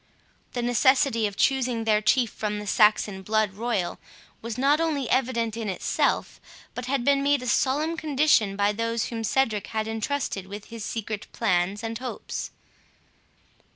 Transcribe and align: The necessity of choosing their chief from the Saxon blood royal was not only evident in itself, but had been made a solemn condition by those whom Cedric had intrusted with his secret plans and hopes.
The 0.53 0.63
necessity 0.63 1.27
of 1.27 1.37
choosing 1.37 1.83
their 1.83 2.01
chief 2.01 2.31
from 2.31 2.57
the 2.57 2.65
Saxon 2.65 3.21
blood 3.21 3.53
royal 3.53 3.99
was 4.41 4.57
not 4.57 4.81
only 4.81 5.07
evident 5.11 5.55
in 5.55 5.69
itself, 5.69 6.41
but 6.73 6.87
had 6.87 7.05
been 7.05 7.21
made 7.21 7.43
a 7.43 7.47
solemn 7.47 7.95
condition 7.95 8.55
by 8.55 8.71
those 8.71 9.05
whom 9.09 9.23
Cedric 9.23 9.67
had 9.67 9.87
intrusted 9.87 10.47
with 10.47 10.65
his 10.69 10.83
secret 10.83 11.27
plans 11.33 11.83
and 11.83 11.99
hopes. 11.99 12.49